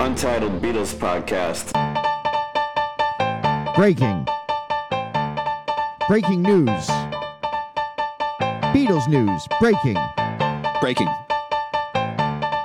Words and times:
Untitled 0.00 0.60
Beatles 0.60 0.92
Podcast. 0.94 1.72
Breaking. 3.76 4.26
Breaking 6.08 6.42
news. 6.42 6.86
Beatles 8.74 9.08
news. 9.08 9.46
Breaking. 9.60 9.96
Breaking. 10.80 11.08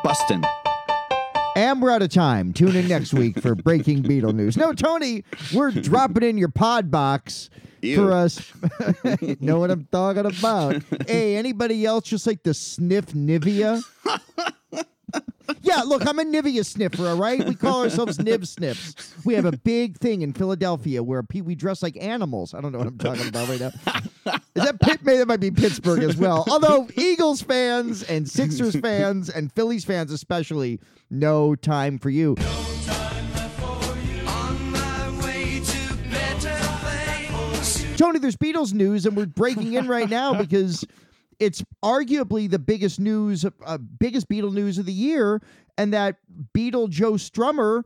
Bustin'. 0.04 0.44
And 1.55 1.81
we're 1.81 1.92
out 1.92 2.02
of 2.02 2.10
time. 2.10 2.51
Tune 2.51 2.76
in 2.76 2.87
next 2.87 3.13
week 3.13 3.39
for 3.39 3.53
breaking 3.53 4.03
Beatle 4.03 4.33
news. 4.33 4.57
No, 4.57 4.73
Tony, 4.73 5.23
we're 5.53 5.71
dropping 5.71 6.23
in 6.23 6.37
your 6.37 6.49
pod 6.49 6.89
box 6.89 7.49
Ew. 7.81 7.96
for 7.96 8.11
us. 8.11 8.51
know 9.39 9.59
what 9.59 9.69
I'm 9.69 9.87
talking 9.91 10.25
about? 10.25 10.81
hey, 11.07 11.35
anybody 11.35 11.85
else 11.85 12.05
just 12.05 12.25
like 12.25 12.43
to 12.43 12.53
sniff 12.53 13.07
Nivea? 13.07 13.83
yeah, 15.70 15.83
look, 15.83 16.05
I'm 16.08 16.17
a 16.17 16.23
Nivea 16.23 16.66
sniffer, 16.66 17.08
all 17.08 17.17
right? 17.17 17.45
We 17.45 17.54
call 17.54 17.84
ourselves 17.84 18.17
Niv 18.17 18.48
Sniffs. 18.48 19.13
We 19.23 19.35
have 19.35 19.45
a 19.45 19.52
big 19.52 19.98
thing 19.98 20.23
in 20.23 20.34
Philadelphia 20.34 21.03
where 21.03 21.21
pe- 21.21 21.41
we 21.41 21.53
dress 21.53 21.84
like 21.84 21.95
animals. 22.02 22.55
I 22.55 22.62
don't 22.62 22.71
know 22.71 22.80
what 22.80 22.88
I'm 22.88 22.98
talking 22.98 23.27
about 23.27 23.48
right 23.48 23.59
now. 23.59 23.71
Is 24.55 24.63
that 24.63 24.79
Pitt? 24.81 25.03
Maybe 25.03 25.20
that 25.20 25.27
might 25.27 25.40
be 25.40 25.52
Pittsburgh 25.52 26.03
as 26.03 26.17
well. 26.17 26.43
Although 26.49 26.88
Eagles 26.95 27.41
fans 27.43 28.02
and 28.03 28.27
Sixers 28.27 28.76
fans 28.76 29.29
and 29.29 29.52
Phillies 29.53 29.85
fans 29.85 30.12
especially, 30.12 30.79
no 31.12 31.55
time 31.55 31.99
for 31.99 32.09
you. 32.09 32.35
Tony, 37.95 38.17
there's 38.17 38.38
Beatles 38.38 38.73
news, 38.73 39.05
and 39.05 39.15
we're 39.15 39.26
breaking 39.26 39.73
in 39.73 39.88
right 39.88 40.09
now 40.09 40.34
because 40.34 40.85
it's 41.39 41.63
arguably 41.84 42.49
the 42.49 42.59
biggest 42.59 42.99
news, 42.99 43.45
uh, 43.66 43.77
biggest 43.77 44.27
Beatle 44.29 44.53
news 44.53 44.77
of 44.77 44.85
the 44.85 44.93
year, 44.93 45.41
and 45.77 45.93
that 45.93 46.17
Beatle 46.53 46.89
Joe 46.89 47.13
Strummer, 47.13 47.84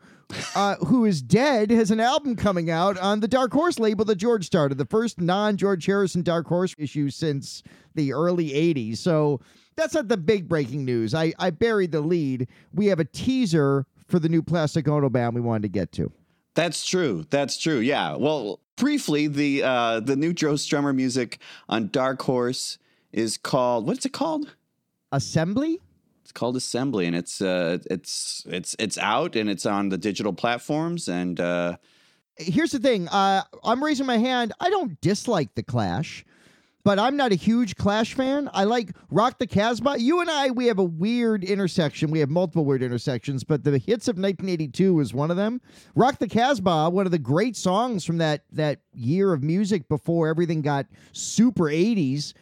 uh, 0.55 0.75
who 0.77 1.05
is 1.05 1.21
dead, 1.21 1.69
has 1.69 1.91
an 1.91 1.99
album 1.99 2.35
coming 2.35 2.71
out 2.71 2.97
on 2.97 3.19
the 3.19 3.27
Dark 3.27 3.53
Horse 3.53 3.79
label 3.79 4.05
that 4.05 4.15
George 4.15 4.45
started, 4.45 4.77
the 4.77 4.85
first 4.85 5.21
non-George 5.21 5.85
Harrison 5.85 6.23
Dark 6.23 6.47
Horse 6.47 6.75
issue 6.77 7.09
since 7.09 7.61
the 7.93 8.13
early 8.13 8.49
'80s. 8.49 8.97
So 8.97 9.39
that's 9.75 9.93
not 9.93 10.07
the 10.07 10.17
big 10.17 10.47
breaking 10.47 10.85
news. 10.85 11.13
I 11.13 11.33
I 11.37 11.51
buried 11.51 11.91
the 11.91 12.01
lead. 12.01 12.47
We 12.73 12.87
have 12.87 12.99
a 12.99 13.05
teaser 13.05 13.85
for 14.07 14.19
the 14.19 14.29
new 14.29 14.41
Plastic 14.41 14.87
Ono 14.87 15.09
band 15.09 15.35
we 15.35 15.41
wanted 15.41 15.63
to 15.63 15.69
get 15.69 15.91
to. 15.93 16.11
That's 16.55 16.85
true. 16.85 17.25
That's 17.29 17.57
true. 17.57 17.79
Yeah. 17.79 18.15
Well, 18.15 18.59
briefly, 18.75 19.27
the 19.27 19.63
uh, 19.63 19.99
the 19.99 20.15
new 20.15 20.33
Joe 20.33 20.53
Strummer 20.53 20.95
music 20.95 21.39
on 21.69 21.89
Dark 21.89 22.21
Horse 22.23 22.77
is 23.13 23.37
called 23.37 23.87
what's 23.87 24.05
it 24.05 24.13
called? 24.13 24.55
Assembly. 25.11 25.79
It's 26.23 26.31
called 26.31 26.55
Assembly, 26.55 27.05
and 27.05 27.15
it's 27.15 27.41
uh, 27.41 27.79
it's 27.89 28.45
it's 28.47 28.75
it's 28.79 28.97
out 28.97 29.35
and 29.35 29.49
it's 29.49 29.65
on 29.65 29.89
the 29.89 29.97
digital 29.97 30.33
platforms. 30.33 31.07
And 31.07 31.39
uh, 31.39 31.77
here's 32.37 32.71
the 32.71 32.79
thing 32.79 33.07
uh, 33.09 33.43
i'm 33.63 33.83
raising 33.83 34.05
my 34.05 34.17
hand 34.17 34.53
i 34.59 34.69
don't 34.69 34.99
dislike 35.01 35.53
the 35.55 35.63
clash 35.63 36.25
but 36.83 36.97
i'm 36.97 37.15
not 37.15 37.31
a 37.31 37.35
huge 37.35 37.75
clash 37.75 38.13
fan 38.15 38.49
i 38.53 38.63
like 38.63 38.89
rock 39.11 39.37
the 39.37 39.45
casbah 39.47 39.99
you 39.99 40.19
and 40.19 40.29
i 40.29 40.49
we 40.49 40.65
have 40.65 40.79
a 40.79 40.83
weird 40.83 41.43
intersection 41.43 42.09
we 42.09 42.19
have 42.19 42.29
multiple 42.29 42.65
weird 42.65 42.81
intersections 42.81 43.43
but 43.43 43.63
the 43.63 43.77
hits 43.77 44.07
of 44.07 44.17
1982 44.17 44.93
was 44.95 45.13
one 45.13 45.29
of 45.29 45.37
them 45.37 45.61
rock 45.95 46.17
the 46.17 46.27
casbah 46.27 46.89
one 46.89 47.05
of 47.05 47.11
the 47.11 47.19
great 47.19 47.55
songs 47.55 48.03
from 48.03 48.17
that 48.17 48.43
that 48.51 48.79
year 48.93 49.31
of 49.31 49.43
music 49.43 49.87
before 49.87 50.27
everything 50.27 50.61
got 50.61 50.87
super 51.11 51.65
80s 51.65 52.33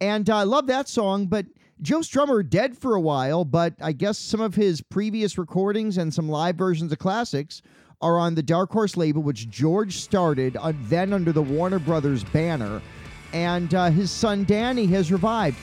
and 0.00 0.28
uh, 0.30 0.36
i 0.36 0.42
love 0.42 0.66
that 0.66 0.88
song 0.88 1.26
but 1.26 1.46
Joe 1.80 2.00
Strummer 2.00 2.48
dead 2.48 2.76
for 2.76 2.96
a 2.96 3.00
while, 3.00 3.44
but 3.44 3.74
I 3.80 3.92
guess 3.92 4.18
some 4.18 4.40
of 4.40 4.56
his 4.56 4.80
previous 4.80 5.38
recordings 5.38 5.96
and 5.96 6.12
some 6.12 6.28
live 6.28 6.56
versions 6.56 6.90
of 6.90 6.98
classics 6.98 7.62
are 8.00 8.18
on 8.18 8.34
the 8.34 8.42
Dark 8.42 8.72
Horse 8.72 8.96
label, 8.96 9.22
which 9.22 9.48
George 9.48 9.96
started 9.96 10.56
uh, 10.56 10.72
then 10.82 11.12
under 11.12 11.32
the 11.32 11.42
Warner 11.42 11.78
Brothers 11.78 12.24
banner. 12.24 12.82
And 13.32 13.72
uh, 13.74 13.90
his 13.90 14.10
son 14.10 14.44
Danny 14.44 14.86
has 14.86 15.12
revived. 15.12 15.58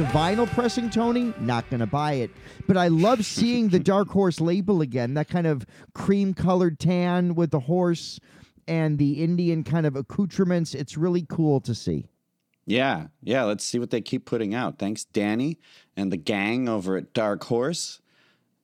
A 0.00 0.04
vinyl 0.04 0.46
pressing, 0.48 0.90
Tony. 0.90 1.32
Not 1.40 1.68
going 1.70 1.80
to 1.80 1.86
buy 1.86 2.14
it. 2.14 2.30
But 2.66 2.76
I 2.76 2.88
love 2.88 3.24
seeing 3.24 3.68
the 3.68 3.78
Dark 3.78 4.08
Horse 4.08 4.40
label 4.40 4.80
again. 4.80 5.14
That 5.14 5.28
kind 5.28 5.46
of 5.46 5.64
cream 5.94 6.34
colored 6.34 6.78
tan 6.78 7.34
with 7.34 7.50
the 7.50 7.60
horse 7.60 8.18
and 8.66 8.98
the 8.98 9.22
Indian 9.22 9.62
kind 9.64 9.86
of 9.86 9.94
accoutrements. 9.96 10.74
It's 10.74 10.96
really 10.96 11.26
cool 11.28 11.60
to 11.60 11.74
see. 11.74 12.06
yeah, 12.66 13.08
yeah. 13.22 13.44
Let's 13.44 13.64
see 13.64 13.78
what 13.78 13.90
they 13.90 14.00
keep 14.00 14.24
putting 14.24 14.54
out. 14.54 14.78
Thanks, 14.78 15.04
Danny 15.04 15.58
and 15.96 16.10
the 16.10 16.16
gang 16.16 16.68
over 16.68 16.96
at 16.96 17.12
Dark 17.12 17.44
Horse, 17.44 18.00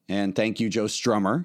and 0.08 0.34
thank 0.34 0.58
you, 0.58 0.68
Joe 0.68 0.86
Strummer. 0.86 1.44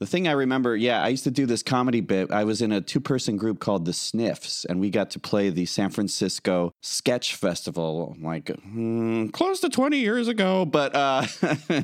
The 0.00 0.06
thing 0.06 0.28
I 0.28 0.32
remember, 0.32 0.76
yeah, 0.76 1.02
I 1.02 1.08
used 1.08 1.24
to 1.24 1.30
do 1.32 1.44
this 1.44 1.62
comedy 1.62 2.00
bit. 2.00 2.30
I 2.30 2.44
was 2.44 2.62
in 2.62 2.70
a 2.70 2.80
two 2.80 3.00
person 3.00 3.36
group 3.36 3.58
called 3.58 3.84
The 3.84 3.92
Sniffs, 3.92 4.64
and 4.64 4.78
we 4.78 4.90
got 4.90 5.10
to 5.10 5.18
play 5.18 5.50
the 5.50 5.66
San 5.66 5.90
Francisco 5.90 6.72
Sketch 6.82 7.34
Festival 7.34 8.16
like 8.20 8.48
hmm, 8.48 9.26
close 9.28 9.58
to 9.60 9.68
20 9.68 9.98
years 9.98 10.28
ago. 10.28 10.64
But 10.64 10.94
uh, 10.94 11.22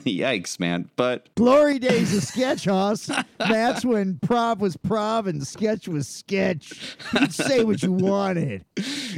yikes, 0.06 0.60
man. 0.60 0.90
But 0.94 1.28
Glory 1.34 1.80
days 1.80 2.16
of 2.16 2.22
sketch, 2.22 2.66
Hoss. 2.66 3.10
That's 3.38 3.84
when 3.84 4.18
prov 4.20 4.60
was 4.60 4.76
prov 4.76 5.26
and 5.26 5.44
sketch 5.44 5.88
was 5.88 6.06
sketch. 6.06 6.70
You 7.12 7.18
could 7.20 7.34
say 7.34 7.64
what 7.64 7.82
you 7.82 7.92
wanted. 7.92 8.64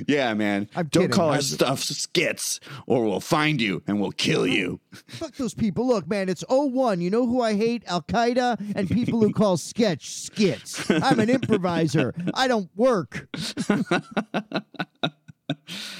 yeah, 0.08 0.32
man, 0.32 0.70
I'm 0.74 0.86
don't 0.86 1.02
kidding. 1.04 1.10
call 1.10 1.28
our 1.28 1.32
I'm- 1.34 1.42
stuff 1.42 1.80
skits 1.80 2.60
or 2.86 3.04
we'll 3.04 3.20
find 3.20 3.60
you 3.60 3.82
and 3.86 4.00
we'll 4.00 4.12
kill 4.12 4.46
you. 4.46 4.80
Fuck 5.06 5.36
those 5.36 5.52
people. 5.52 5.86
Look, 5.86 6.08
man, 6.08 6.30
it's 6.30 6.44
01. 6.48 7.02
You 7.02 7.10
know 7.10 7.26
who 7.26 7.42
I 7.42 7.54
hate? 7.54 7.82
Al 7.86 8.00
Qaeda 8.02 8.72
and 8.74 8.85
people 8.86 9.20
who 9.20 9.32
call 9.32 9.56
sketch 9.56 10.10
skits. 10.10 10.90
I'm 10.90 11.20
an 11.20 11.30
improviser. 11.30 12.14
I 12.34 12.48
don't 12.48 12.70
work. 12.76 13.28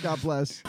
God 0.02 0.20
bless. 0.22 0.62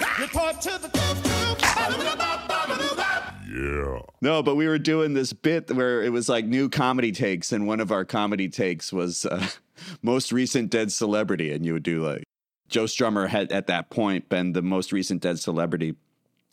Yeah. 3.49 3.99
No, 4.21 4.43
but 4.43 4.55
we 4.55 4.67
were 4.67 4.77
doing 4.77 5.13
this 5.13 5.33
bit 5.33 5.71
where 5.71 6.03
it 6.03 6.11
was 6.11 6.29
like 6.29 6.45
new 6.45 6.69
comedy 6.69 7.11
takes, 7.11 7.51
and 7.51 7.65
one 7.65 7.79
of 7.79 7.91
our 7.91 8.05
comedy 8.05 8.49
takes 8.49 8.93
was 8.93 9.25
uh, 9.25 9.47
most 10.01 10.31
recent 10.31 10.69
dead 10.69 10.91
celebrity, 10.91 11.51
and 11.51 11.65
you 11.65 11.73
would 11.73 11.83
do 11.83 12.05
like 12.05 12.23
Joe 12.69 12.83
Strummer 12.83 13.27
had 13.27 13.51
at 13.51 13.67
that 13.67 13.89
point 13.89 14.29
been 14.29 14.53
the 14.53 14.61
most 14.61 14.91
recent 14.91 15.21
dead 15.21 15.39
celebrity, 15.39 15.95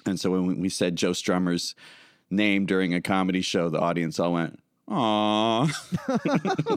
and 0.06 0.19
so 0.19 0.31
when 0.31 0.60
we 0.60 0.69
said 0.69 0.96
Joe 0.96 1.10
Strummer's 1.10 1.75
name 2.31 2.64
during 2.64 2.94
a 2.94 3.02
comedy 3.02 3.42
show, 3.42 3.69
the 3.69 3.81
audience 3.81 4.19
all 4.19 4.32
went, 4.32 4.60
"Aw." 4.89 5.67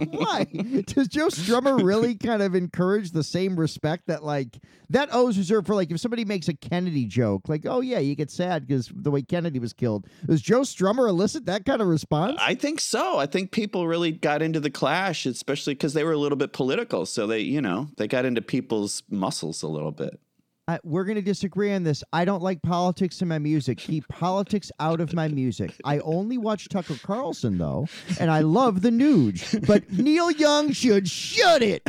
Why? 0.10 0.46
Does 0.86 1.08
Joe 1.08 1.28
Strummer 1.28 1.84
really 1.84 2.16
kind 2.16 2.42
of 2.42 2.56
encourage 2.56 3.12
the 3.12 3.24
same 3.24 3.60
respect 3.60 4.08
that, 4.08 4.24
like, 4.24 4.58
that 4.90 5.10
O 5.12 5.28
is 5.28 5.38
reserved 5.38 5.68
for, 5.68 5.76
like, 5.76 5.92
if 5.92 6.00
somebody 6.00 6.26
makes 6.26 6.48
a 6.48 6.54
Kennedy 6.54 7.06
joke, 7.06 7.50
like, 7.50 7.66
oh, 7.66 7.82
yeah, 7.82 8.00
you 8.00 8.16
get 8.16 8.32
sad 8.32 8.68
because 8.68 8.92
the 8.94 9.12
way 9.12 9.22
Kennedy 9.22 9.60
was 9.60 9.74
killed. 9.74 10.08
Does 10.26 10.42
Joe 10.42 10.62
Strummer 10.62 11.10
elicit 11.10 11.46
that 11.46 11.66
kind 11.66 11.82
of 11.82 11.88
response? 11.88 12.38
I 12.42 12.56
think 12.56 12.80
so. 12.80 13.18
I 13.18 13.26
think 13.26 13.52
people 13.52 13.88
really 13.88 14.12
got 14.12 14.42
into 14.42 14.60
the 14.60 14.72
clash, 14.72 15.26
especially 15.26 15.74
because 15.74 15.94
they 15.94 16.04
were 16.04 16.14
a 16.14 16.18
little 16.18 16.38
bit 16.38 16.54
political. 16.54 17.06
So 17.06 17.28
they, 17.28 17.40
you 17.40 17.62
know, 17.62 17.90
they 17.98 18.08
got 18.08 18.26
into 18.26 18.42
people's 18.42 19.04
muscles 19.10 19.64
a 19.64 19.68
little 19.68 19.92
bit. 19.92 20.20
I, 20.70 20.80
we're 20.84 21.06
going 21.06 21.16
to 21.16 21.22
disagree 21.22 21.74
on 21.74 21.84
this. 21.84 22.04
I 22.12 22.26
don't 22.26 22.44
like 22.44 22.62
politics 22.62 23.22
in 23.22 23.30
my 23.30 23.40
music. 23.40 23.78
Keep 23.78 24.08
politics 24.10 24.70
out 24.80 25.00
of 25.00 25.14
my 25.14 25.30
music. 25.30 25.74
I 25.86 26.00
only 26.04 26.38
watch 26.38 26.68
Tucker 26.68 26.96
Carlson, 27.02 27.58
though, 27.58 27.88
and 28.20 28.30
I 28.30 28.42
love 28.42 28.82
the 28.82 28.90
Nuge. 28.90 29.66
But 29.66 29.90
Neil 29.92 30.30
Young 30.32 30.74
should 30.74 31.08
shut 31.08 31.62
it. 31.64 31.84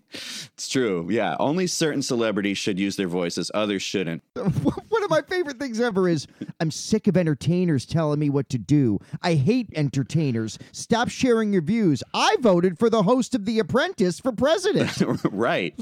It's 0.00 0.68
true. 0.68 1.06
Yeah. 1.10 1.36
Only 1.38 1.66
certain 1.66 2.02
celebrities 2.02 2.58
should 2.58 2.78
use 2.78 2.96
their 2.96 3.08
voices, 3.08 3.50
others 3.54 3.82
shouldn't. 3.82 4.22
One 4.34 5.02
of 5.02 5.10
my 5.10 5.22
favorite 5.22 5.58
things 5.58 5.80
ever 5.80 6.08
is 6.08 6.26
I'm 6.60 6.70
sick 6.70 7.06
of 7.06 7.16
entertainers 7.16 7.86
telling 7.86 8.18
me 8.18 8.30
what 8.30 8.48
to 8.50 8.58
do. 8.58 8.98
I 9.22 9.34
hate 9.34 9.68
entertainers. 9.74 10.58
Stop 10.72 11.08
sharing 11.08 11.52
your 11.52 11.62
views. 11.62 12.02
I 12.12 12.36
voted 12.40 12.78
for 12.78 12.90
the 12.90 13.02
host 13.02 13.34
of 13.34 13.44
The 13.44 13.58
Apprentice 13.60 14.18
for 14.20 14.32
president. 14.32 15.02
right. 15.30 15.74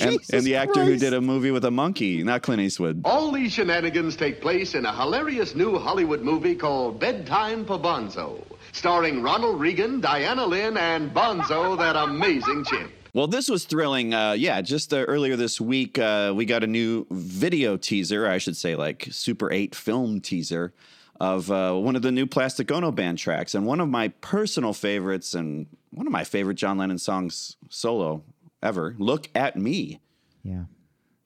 and, 0.00 0.18
and 0.32 0.42
the 0.44 0.56
actor 0.56 0.84
who 0.84 0.96
did 0.96 1.14
a 1.14 1.19
movie 1.20 1.50
with 1.50 1.64
a 1.64 1.70
monkey, 1.70 2.22
not 2.22 2.42
Clint 2.42 2.60
Eastwood. 2.60 3.02
All 3.04 3.32
these 3.32 3.52
shenanigans 3.52 4.16
take 4.16 4.40
place 4.40 4.74
in 4.74 4.84
a 4.86 4.94
hilarious 4.94 5.54
new 5.54 5.78
Hollywood 5.78 6.22
movie 6.22 6.54
called 6.54 6.98
Bedtime 7.00 7.64
for 7.64 7.78
Bonzo, 7.78 8.42
starring 8.72 9.22
Ronald 9.22 9.60
Reagan, 9.60 10.00
Diana 10.00 10.44
Lynn, 10.46 10.76
and 10.76 11.12
Bonzo, 11.14 11.76
that 11.78 11.96
amazing 11.96 12.64
chimp. 12.64 12.92
Well, 13.12 13.26
this 13.26 13.48
was 13.48 13.64
thrilling. 13.64 14.14
Uh, 14.14 14.32
yeah, 14.32 14.60
just 14.60 14.92
uh, 14.92 14.98
earlier 14.98 15.34
this 15.34 15.60
week, 15.60 15.98
uh, 15.98 16.32
we 16.34 16.44
got 16.44 16.62
a 16.62 16.68
new 16.68 17.06
video 17.10 17.76
teaser, 17.76 18.28
I 18.28 18.38
should 18.38 18.56
say, 18.56 18.76
like 18.76 19.08
Super 19.10 19.50
8 19.52 19.74
film 19.74 20.20
teaser 20.20 20.72
of 21.20 21.50
uh, 21.50 21.74
one 21.74 21.96
of 21.96 22.02
the 22.02 22.12
new 22.12 22.26
Plastic 22.26 22.70
Ono 22.70 22.92
band 22.92 23.18
tracks. 23.18 23.54
And 23.54 23.66
one 23.66 23.80
of 23.80 23.88
my 23.88 24.08
personal 24.20 24.72
favorites 24.72 25.34
and 25.34 25.66
one 25.90 26.06
of 26.06 26.12
my 26.12 26.22
favorite 26.22 26.54
John 26.54 26.78
Lennon 26.78 26.98
songs 26.98 27.56
solo 27.68 28.22
ever, 28.62 28.94
Look 28.98 29.28
at 29.34 29.56
Me. 29.56 30.00
yeah. 30.44 30.64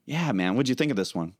Yeah, 0.07 0.33
man. 0.33 0.55
What'd 0.55 0.69
you 0.69 0.75
think 0.75 0.91
of 0.91 0.97
this 0.97 1.15
one? 1.15 1.35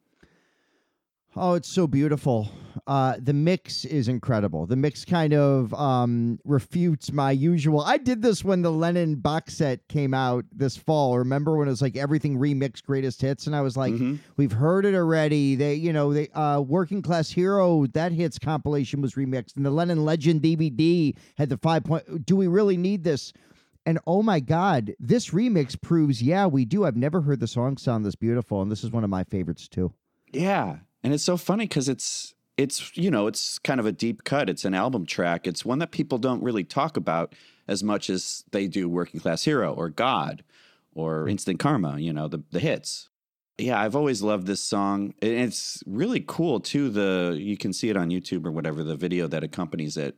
Oh, 1.37 1.55
it's 1.55 1.69
so 1.69 1.89
beautiful. 1.89 2.49
Uh, 2.87 3.15
the 3.21 3.33
mix 3.33 3.85
is 3.85 4.07
incredible. 4.07 4.67
The 4.67 4.77
mix 4.77 5.05
kind 5.05 5.35
of 5.35 5.75
um, 5.75 6.39
refutes 6.45 7.13
my 7.13 7.33
usual. 7.33 7.81
I 7.81 7.97
did 7.97 8.23
this 8.23 8.45
when 8.45 8.63
the 8.63 8.71
Lennon 8.71 9.17
box 9.17 9.55
set 9.55 9.87
came 9.89 10.15
out 10.15 10.45
this 10.53 10.77
fall. 10.77 11.19
Remember 11.19 11.57
when 11.57 11.67
it 11.67 11.73
was 11.73 11.83
like 11.83 11.97
everything 11.97 12.39
remixed 12.39 12.85
greatest 12.85 13.21
hits, 13.21 13.49
and 13.49 13.57
I 13.57 13.63
was 13.63 13.77
like, 13.77 13.95
"We've 14.37 14.53
heard 14.53 14.85
it 14.85 14.95
already." 14.95 15.57
They, 15.57 15.75
you 15.75 15.93
know, 15.93 16.13
they 16.13 16.29
uh, 16.29 16.61
Working 16.61 17.03
Class 17.03 17.31
Hero 17.31 17.87
that 17.95 18.13
hits 18.13 18.39
compilation 18.39 19.01
was 19.01 19.15
remixed, 19.15 19.57
and 19.57 19.67
the 19.67 19.71
Lennon 19.71 20.05
Legend 20.05 20.41
DVD 20.41 21.17
had 21.37 21.49
the 21.49 21.59
five 21.59 21.83
point. 21.83 22.25
Do 22.25 22.37
we 22.37 22.47
really 22.47 22.77
need 22.77 23.03
this? 23.03 23.33
And 23.87 23.99
oh 24.07 24.23
my 24.23 24.41
God, 24.41 24.95
this 24.99 25.31
remix 25.31 25.81
proves, 25.81 26.23
yeah, 26.23 26.47
we 26.47 26.65
do. 26.65 26.85
I've 26.85 26.97
never 26.97 27.21
heard 27.21 27.41
the 27.41 27.47
song 27.47 27.77
sound 27.77 28.05
this 28.05 28.15
beautiful, 28.15 28.63
and 28.63 28.73
this 28.73 28.83
is 28.83 28.91
one 28.91 29.05
of 29.05 29.11
my 29.11 29.25
favorites 29.25 29.69
too. 29.69 29.93
Yeah, 30.33 30.79
and 31.03 31.13
it's 31.13 31.23
so 31.23 31.37
funny 31.37 31.67
because 31.67 31.89
it's 31.89 32.35
it's 32.57 32.97
you 32.97 33.11
know 33.11 33.27
it's 33.27 33.59
kind 33.59 33.81
of 33.81 33.87
a 33.87 33.93
deep 33.93 34.25
cut. 34.25 34.49
It's 34.49 34.65
an 34.65 34.75
album 34.75 35.07
track. 35.07 35.47
It's 35.47 35.65
one 35.65 35.81
that 35.81 35.91
people 35.91 36.19
don't 36.19 36.43
really 36.43 36.65
talk 36.65 36.97
about 36.97 37.35
as 37.69 37.83
much 37.83 38.09
as 38.09 38.45
they 38.53 38.67
do 38.67 38.89
"Working 38.89 39.21
Class 39.21 39.45
Hero" 39.45 39.73
or 39.73 39.91
"God" 39.91 40.45
or 40.95 41.25
mm. 41.25 41.31
"Instant 41.31 41.59
Karma." 41.59 41.99
You 41.99 42.13
know 42.13 42.29
the 42.29 42.43
the 42.51 42.61
hits. 42.61 43.11
Yeah, 43.59 43.81
I've 43.81 43.95
always 43.95 44.21
loved 44.21 44.47
this 44.49 44.61
song. 44.61 45.15
And 45.23 45.31
it's 45.31 45.83
really 45.87 46.25
cool 46.27 46.59
too. 46.59 46.91
The 46.91 47.37
you 47.39 47.57
can 47.57 47.73
see 47.73 47.91
it 47.91 47.97
on 47.97 48.11
YouTube 48.11 48.47
or 48.47 48.51
whatever. 48.51 48.83
The 48.83 48.97
video 48.97 49.29
that 49.29 49.45
accompanies 49.45 49.97
it. 49.97 50.17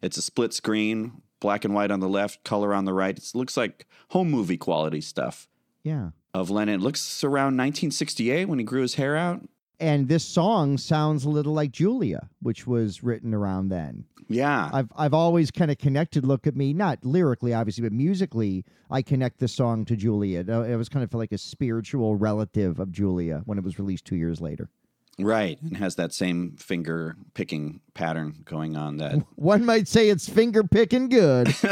It's 0.00 0.16
a 0.16 0.22
split 0.22 0.54
screen, 0.54 1.22
black 1.40 1.64
and 1.64 1.74
white 1.74 1.90
on 1.90 2.00
the 2.00 2.08
left, 2.08 2.44
color 2.44 2.74
on 2.74 2.84
the 2.84 2.92
right. 2.92 3.16
It 3.16 3.30
looks 3.34 3.56
like 3.56 3.86
home 4.10 4.30
movie 4.30 4.56
quality 4.58 5.00
stuff 5.00 5.48
Yeah. 5.84 6.10
of 6.34 6.50
Lennon. 6.50 6.76
It 6.76 6.82
looks 6.82 7.22
around 7.24 7.56
1968 7.56 8.46
when 8.48 8.58
he 8.58 8.64
grew 8.64 8.82
his 8.82 8.94
hair 8.94 9.16
out. 9.16 9.42
and 9.80 10.08
this 10.08 10.24
song 10.24 10.76
sounds 10.76 11.24
a 11.24 11.28
little 11.30 11.52
like 11.54 11.70
Julia, 11.70 12.28
which 12.42 12.66
was 12.66 13.04
written 13.04 13.32
around 13.32 13.68
then. 13.68 14.04
Yeah. 14.28 14.68
I've 14.72 14.90
I've 14.96 15.14
always 15.14 15.50
kind 15.52 15.70
of 15.70 15.78
connected 15.78 16.26
"Look 16.26 16.46
at 16.48 16.56
Me," 16.56 16.74
not 16.74 17.04
lyrically, 17.04 17.54
obviously, 17.54 17.82
but 17.82 17.92
musically. 17.92 18.64
I 18.90 19.00
connect 19.02 19.38
the 19.38 19.46
song 19.48 19.84
to 19.86 19.94
Julia. 19.96 20.40
It 20.40 20.50
uh, 20.50 20.62
it 20.62 20.74
was 20.76 20.88
kind 20.88 21.02
of 21.04 21.14
like 21.14 21.30
a 21.32 21.38
spiritual 21.38 22.16
relative 22.16 22.78
of 22.80 22.90
Julia 22.90 23.42
when 23.46 23.56
it 23.56 23.62
was 23.64 23.78
released 23.78 24.04
two 24.04 24.16
years 24.16 24.40
later. 24.40 24.68
Right, 25.18 25.60
and 25.62 25.76
has 25.78 25.96
that 25.96 26.14
same 26.14 26.52
finger 26.58 27.16
picking 27.34 27.80
pattern 27.94 28.36
going 28.44 28.76
on. 28.76 28.98
That, 28.98 29.24
One 29.34 29.64
might 29.64 29.88
say 29.88 30.08
it's 30.08 30.28
finger 30.28 30.62
picking 30.62 31.08
good. 31.08 31.52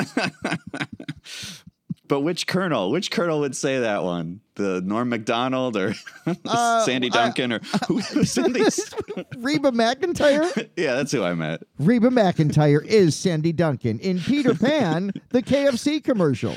but 2.08 2.20
which 2.22 2.46
colonel? 2.46 2.90
Which 2.90 3.10
colonel 3.10 3.40
would 3.40 3.54
say 3.56 3.80
that 3.80 4.02
one? 4.02 4.40
The 4.56 4.80
Norm 4.80 5.10
Macdonald 5.10 5.76
or 5.76 5.94
Uh, 6.44 6.84
Sandy 6.84 7.08
I- 7.08 7.14
Duncan 7.14 7.52
or 7.52 7.58
who? 7.88 8.24
Sandy? 8.24 8.60
Reba 9.36 9.70
McEntire. 9.70 10.68
yeah, 10.76 10.94
that's 10.94 11.12
who 11.12 11.22
I 11.22 11.34
meant. 11.34 11.66
Reba 11.78 12.08
McEntire 12.08 12.84
is 12.84 13.14
Sandy 13.14 13.52
Duncan 13.52 13.98
in 14.00 14.18
Peter 14.20 14.54
Pan, 14.54 15.12
the 15.30 15.42
KFC 15.42 16.02
commercial. 16.02 16.56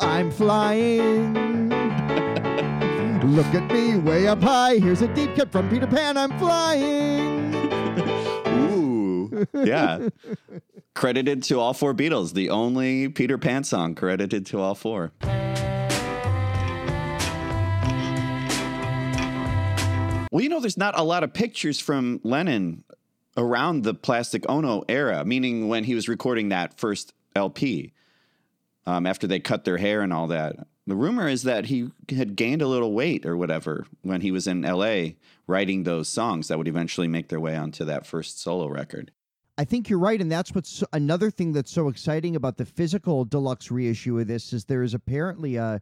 I'm 0.00 0.30
flying. 0.30 1.79
Look 3.30 3.54
at 3.54 3.70
me 3.72 3.96
way 3.96 4.26
up 4.26 4.42
high. 4.42 4.78
Here's 4.78 5.02
a 5.02 5.14
deep 5.14 5.36
cut 5.36 5.52
from 5.52 5.68
Peter 5.70 5.86
Pan. 5.86 6.16
I'm 6.16 6.36
flying. 6.40 7.54
Ooh, 8.48 9.46
yeah. 9.54 10.08
credited 10.94 11.44
to 11.44 11.60
all 11.60 11.72
four 11.72 11.94
Beatles. 11.94 12.34
The 12.34 12.50
only 12.50 13.08
Peter 13.08 13.38
Pan 13.38 13.62
song 13.62 13.94
credited 13.94 14.46
to 14.46 14.60
all 14.60 14.74
four. 14.74 15.12
Well, 20.32 20.42
you 20.42 20.48
know, 20.48 20.58
there's 20.58 20.76
not 20.76 20.98
a 20.98 21.04
lot 21.04 21.22
of 21.22 21.32
pictures 21.32 21.78
from 21.78 22.20
Lennon 22.24 22.82
around 23.36 23.84
the 23.84 23.94
Plastic 23.94 24.44
Ono 24.48 24.82
era, 24.88 25.24
meaning 25.24 25.68
when 25.68 25.84
he 25.84 25.94
was 25.94 26.08
recording 26.08 26.48
that 26.48 26.80
first 26.80 27.12
LP 27.36 27.92
um, 28.86 29.06
after 29.06 29.28
they 29.28 29.38
cut 29.38 29.64
their 29.64 29.76
hair 29.76 30.02
and 30.02 30.12
all 30.12 30.26
that. 30.26 30.56
The 30.90 30.96
rumor 30.96 31.28
is 31.28 31.44
that 31.44 31.66
he 31.66 31.92
had 32.08 32.34
gained 32.34 32.60
a 32.60 32.66
little 32.66 32.92
weight 32.92 33.24
or 33.24 33.36
whatever 33.36 33.86
when 34.02 34.22
he 34.22 34.32
was 34.32 34.48
in 34.48 34.62
LA 34.62 35.10
writing 35.46 35.84
those 35.84 36.08
songs 36.08 36.48
that 36.48 36.58
would 36.58 36.66
eventually 36.66 37.06
make 37.06 37.28
their 37.28 37.38
way 37.38 37.56
onto 37.56 37.84
that 37.84 38.06
first 38.06 38.42
solo 38.42 38.66
record. 38.66 39.12
I 39.56 39.64
think 39.64 39.88
you're 39.88 40.00
right, 40.00 40.20
and 40.20 40.32
that's 40.32 40.52
what's 40.52 40.82
another 40.92 41.30
thing 41.30 41.52
that's 41.52 41.70
so 41.70 41.86
exciting 41.86 42.34
about 42.34 42.56
the 42.56 42.64
physical 42.64 43.24
deluxe 43.24 43.70
reissue 43.70 44.18
of 44.18 44.26
this 44.26 44.52
is 44.52 44.64
there 44.64 44.82
is 44.82 44.92
apparently 44.92 45.54
a, 45.54 45.80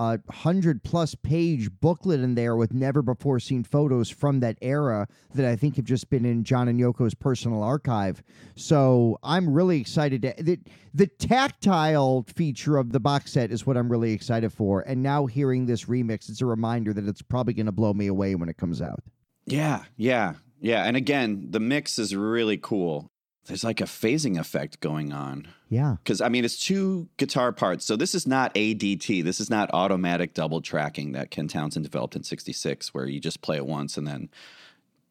a 0.00 0.18
hundred 0.30 0.82
plus 0.82 1.14
page 1.14 1.68
booklet 1.80 2.20
in 2.20 2.34
there 2.34 2.56
with 2.56 2.72
never 2.72 3.02
before 3.02 3.38
seen 3.38 3.62
photos 3.62 4.08
from 4.08 4.40
that 4.40 4.56
era 4.62 5.06
that 5.34 5.44
I 5.44 5.56
think 5.56 5.76
have 5.76 5.84
just 5.84 6.08
been 6.08 6.24
in 6.24 6.42
John 6.42 6.68
and 6.68 6.80
Yoko's 6.80 7.12
personal 7.12 7.62
archive. 7.62 8.22
So 8.56 9.18
I'm 9.22 9.52
really 9.52 9.78
excited. 9.78 10.22
To, 10.22 10.34
the, 10.42 10.58
the 10.94 11.06
tactile 11.06 12.24
feature 12.34 12.78
of 12.78 12.92
the 12.92 13.00
box 13.00 13.32
set 13.32 13.52
is 13.52 13.66
what 13.66 13.76
I'm 13.76 13.92
really 13.92 14.12
excited 14.12 14.54
for, 14.54 14.80
and 14.80 15.02
now 15.02 15.26
hearing 15.26 15.66
this 15.66 15.84
remix, 15.84 16.30
it's 16.30 16.40
a 16.40 16.46
reminder 16.46 16.94
that 16.94 17.06
it's 17.06 17.20
probably 17.20 17.52
going 17.52 17.66
to 17.66 17.72
blow 17.72 17.92
me 17.92 18.06
away 18.06 18.34
when 18.34 18.48
it 18.48 18.56
comes 18.56 18.80
out. 18.80 19.02
Yeah, 19.44 19.84
yeah, 19.98 20.34
yeah. 20.62 20.84
And 20.84 20.96
again, 20.96 21.48
the 21.50 21.60
mix 21.60 21.98
is 21.98 22.16
really 22.16 22.56
cool. 22.56 23.09
There's 23.46 23.64
like 23.64 23.80
a 23.80 23.84
phasing 23.84 24.38
effect 24.38 24.80
going 24.80 25.12
on. 25.12 25.48
Yeah. 25.68 25.96
Because, 26.02 26.20
I 26.20 26.28
mean, 26.28 26.44
it's 26.44 26.62
two 26.62 27.08
guitar 27.16 27.52
parts. 27.52 27.84
So 27.84 27.96
this 27.96 28.14
is 28.14 28.26
not 28.26 28.54
ADT. 28.54 29.24
This 29.24 29.40
is 29.40 29.50
not 29.50 29.70
automatic 29.72 30.34
double 30.34 30.60
tracking 30.60 31.12
that 31.12 31.30
Ken 31.30 31.48
Townsend 31.48 31.84
developed 31.84 32.16
in 32.16 32.22
66, 32.22 32.92
where 32.92 33.06
you 33.06 33.18
just 33.18 33.40
play 33.40 33.56
it 33.56 33.66
once 33.66 33.96
and 33.96 34.06
then, 34.06 34.28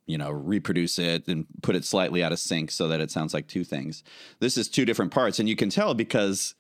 you 0.06 0.18
know, 0.18 0.32
reproduce 0.32 1.00
it 1.00 1.28
and 1.28 1.48
put 1.62 1.76
it 1.76 1.86
slightly 1.86 2.24
out 2.24 2.32
of 2.32 2.40
sync 2.40 2.72
so 2.72 2.88
that 2.88 3.02
it 3.02 3.12
sounds 3.12 3.34
like 3.34 3.48
two 3.48 3.64
things. 3.64 4.04
This 4.40 4.58
is 4.58 4.68
two 4.68 4.86
different 4.86 5.12
parts. 5.12 5.40
And 5.40 5.50
you 5.50 5.56
can 5.56 5.70
tell 5.70 5.94
because 5.94 6.56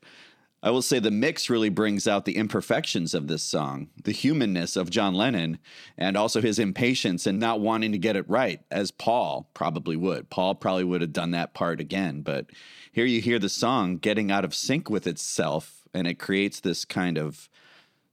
I 0.61 0.71
will 0.71 0.81
say 0.81 0.99
the 0.99 1.09
mix 1.09 1.49
really 1.49 1.69
brings 1.69 2.05
out 2.05 2.25
the 2.25 2.35
imperfections 2.35 3.13
of 3.13 3.27
this 3.27 3.43
song, 3.43 3.87
the 4.03 4.11
humanness 4.11 4.75
of 4.75 4.89
John 4.89 5.13
Lennon, 5.13 5.57
and 5.97 6.17
also 6.17 6.41
his 6.41 6.59
impatience 6.59 7.25
and 7.25 7.39
not 7.39 7.61
wanting 7.61 7.93
to 7.93 7.97
get 7.97 8.17
it 8.17 8.29
right, 8.29 8.61
as 8.69 8.91
Paul 8.91 9.49
probably 9.53 9.95
would. 9.95 10.29
Paul 10.29 10.55
probably 10.55 10.83
would 10.83 10.99
have 10.99 11.13
done 11.13 11.31
that 11.31 11.53
part 11.53 11.79
again, 11.79 12.21
but 12.21 12.47
here 12.91 13.05
you 13.05 13.21
hear 13.21 13.39
the 13.39 13.47
song 13.47 13.97
getting 13.97 14.31
out 14.31 14.43
of 14.43 14.53
sync 14.53 14.89
with 14.89 15.07
itself, 15.07 15.83
and 15.93 16.05
it 16.07 16.19
creates 16.19 16.59
this 16.59 16.83
kind 16.83 17.17
of 17.17 17.47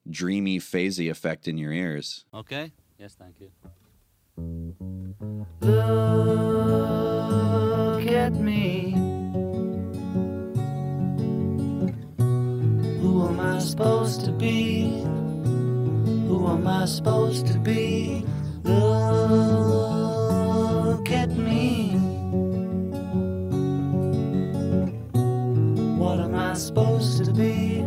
dreamy, 0.08 0.60
phasey 0.60 1.10
effect 1.10 1.48
in 1.48 1.58
your 1.58 1.72
ears. 1.72 2.24
Okay? 2.32 2.70
Yes, 2.96 3.16
thank 3.18 3.40
you. 3.40 3.50
Look 7.96 8.06
at 8.12 8.34
me. 8.34 9.05
Who 13.16 13.28
am 13.28 13.40
I 13.40 13.58
supposed 13.60 14.26
to 14.26 14.30
be? 14.30 14.82
Who 16.28 16.46
am 16.48 16.66
I 16.66 16.84
supposed 16.84 17.46
to 17.46 17.58
be? 17.58 18.26
Look 18.62 18.80
at 21.10 21.30
me. 21.30 21.92
What 25.96 26.20
am 26.20 26.34
I 26.34 26.52
supposed 26.52 27.24
to 27.24 27.32
be? 27.32 27.80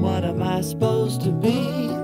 What 0.00 0.24
am 0.24 0.42
I 0.42 0.62
supposed 0.62 1.20
to 1.20 1.30
be? 1.32 1.99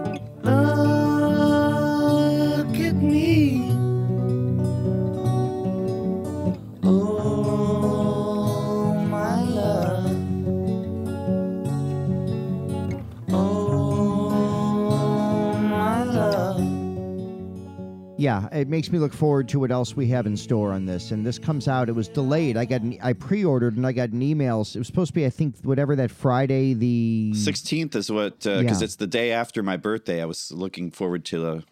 It 18.56 18.68
makes 18.68 18.90
me 18.90 18.98
look 18.98 19.12
forward 19.12 19.48
to 19.50 19.60
what 19.60 19.70
else 19.70 19.94
we 19.96 20.06
have 20.08 20.26
in 20.26 20.36
store 20.36 20.72
on 20.72 20.86
this. 20.86 21.10
And 21.12 21.24
this 21.24 21.38
comes 21.38 21.68
out. 21.68 21.88
It 21.88 21.92
was 21.92 22.08
delayed. 22.08 22.56
I 22.56 22.64
got 22.64 22.80
an, 22.82 22.98
I 23.02 23.12
pre-ordered 23.12 23.76
and 23.76 23.86
I 23.86 23.92
got 23.92 24.10
an 24.10 24.22
email. 24.22 24.60
It 24.60 24.76
was 24.78 24.86
supposed 24.86 25.08
to 25.10 25.14
be, 25.14 25.26
I 25.26 25.30
think, 25.30 25.56
whatever 25.62 25.94
that 25.96 26.10
Friday 26.10 26.74
the 26.74 27.32
16th 27.34 27.94
is 27.94 28.10
what, 28.10 28.46
uh, 28.46 28.60
because 28.60 28.80
Yeah. 28.80 28.84
it's 28.86 28.96
the 28.96 29.06
day 29.06 29.32
after 29.32 29.62
my 29.62 29.76
birthday. 29.76 30.20
I 30.22 30.24
was 30.24 30.50
looking 30.52 30.90
forward 30.90 31.24
to 31.26 31.46
a 31.48 31.62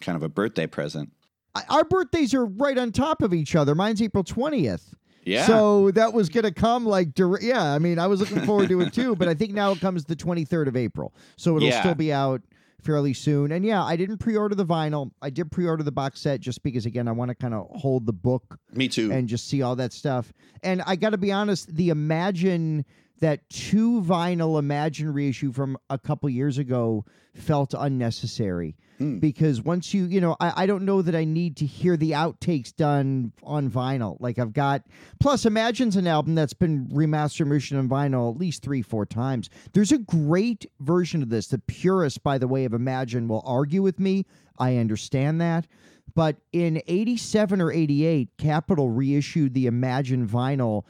kind 0.00 0.16
of 0.16 0.22
a 0.22 0.28
birthday 0.28 0.66
present. 0.66 1.12
I- 1.54 1.64
our 1.68 1.84
birthdays 1.84 2.34
are 2.34 2.44
right 2.46 2.76
on 2.78 2.92
top 2.92 3.22
of 3.22 3.32
each 3.34 3.54
other. 3.54 3.74
Mine's 3.74 4.00
April 4.02 4.24
twentieth. 4.24 4.94
Yeah. 5.24 5.46
So 5.46 5.92
that 5.92 6.12
was 6.12 6.28
gonna 6.30 6.50
come 6.50 6.84
like 6.84 7.14
dir- 7.14 7.40
yeah. 7.40 7.62
I 7.62 7.78
mean, 7.78 7.98
I 8.00 8.08
was 8.08 8.18
looking 8.18 8.40
forward 8.40 8.68
to 8.70 8.80
it 8.80 8.92
too, 8.92 9.14
but 9.14 9.28
I 9.28 9.34
think 9.34 9.52
now 9.52 9.70
it 9.70 9.80
comes 9.80 10.04
the 10.04 10.16
twenty 10.16 10.44
third 10.44 10.66
of 10.66 10.76
April, 10.76 11.14
so 11.36 11.56
it'll 11.56 11.68
Yeah. 11.68 11.80
still 11.80 11.94
be 11.94 12.12
out 12.12 12.42
fairly 12.82 13.14
soon. 13.14 13.52
And 13.52 13.64
yeah, 13.64 13.82
I 13.82 13.96
didn't 13.96 14.18
pre-order 14.18 14.54
the 14.54 14.66
vinyl. 14.66 15.10
I 15.22 15.30
did 15.30 15.50
pre-order 15.50 15.82
the 15.82 15.92
box 15.92 16.20
set 16.20 16.40
just 16.40 16.62
because 16.62 16.86
again, 16.86 17.08
I 17.08 17.12
want 17.12 17.28
to 17.30 17.34
kind 17.34 17.54
of 17.54 17.68
hold 17.70 18.06
the 18.06 18.12
book 18.12 18.58
Me 18.74 18.88
too. 18.88 19.10
and 19.12 19.28
just 19.28 19.48
see 19.48 19.62
all 19.62 19.76
that 19.76 19.92
stuff. 19.92 20.32
And 20.62 20.82
I 20.82 20.96
got 20.96 21.10
to 21.10 21.18
be 21.18 21.32
honest, 21.32 21.74
the 21.74 21.88
Imagine 21.90 22.84
that 23.20 23.48
two 23.48 24.00
vinyl 24.02 24.58
Imagine 24.58 25.12
reissue 25.12 25.52
from 25.52 25.76
a 25.90 25.98
couple 25.98 26.28
years 26.28 26.58
ago 26.58 27.04
felt 27.34 27.74
unnecessary 27.76 28.76
Hmm. 28.98 29.18
because 29.20 29.62
once 29.62 29.94
you, 29.94 30.04
you 30.04 30.20
know, 30.20 30.36
I, 30.38 30.64
I 30.64 30.66
don't 30.66 30.84
know 30.84 31.00
that 31.00 31.14
I 31.14 31.24
need 31.24 31.56
to 31.58 31.66
hear 31.66 31.96
the 31.96 32.10
outtakes 32.10 32.76
done 32.76 33.32
on 33.42 33.70
vinyl. 33.70 34.18
Like 34.20 34.38
I've 34.38 34.52
got, 34.52 34.82
plus 35.18 35.44
Imagine's 35.46 35.96
an 35.96 36.06
album 36.06 36.34
that's 36.34 36.52
been 36.52 36.88
remastered 36.88 37.48
version 37.48 37.78
on 37.78 37.88
vinyl 37.88 38.30
at 38.34 38.38
least 38.38 38.62
three, 38.62 38.82
four 38.82 39.06
times. 39.06 39.48
There's 39.72 39.92
a 39.92 39.98
great 39.98 40.66
version 40.80 41.22
of 41.22 41.30
this. 41.30 41.46
The 41.46 41.58
purists, 41.58 42.18
by 42.18 42.36
the 42.36 42.48
way, 42.48 42.66
of 42.66 42.74
Imagine 42.74 43.28
will 43.28 43.42
argue 43.46 43.80
with 43.82 43.98
me. 43.98 44.26
I 44.58 44.76
understand 44.76 45.40
that. 45.40 45.66
But 46.14 46.36
in 46.52 46.82
87 46.86 47.62
or 47.62 47.72
88, 47.72 48.28
Capitol 48.36 48.90
reissued 48.90 49.54
the 49.54 49.66
Imagine 49.66 50.28
vinyl 50.28 50.84